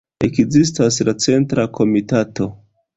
Ekzistas 0.27 0.97
la 1.11 1.15
Centra 1.27 1.69
Komitato. 1.79 2.53